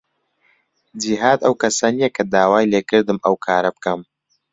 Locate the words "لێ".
2.71-2.81